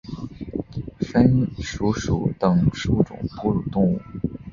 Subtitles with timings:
[0.99, 4.01] 鼢鼠属等数种哺乳动物。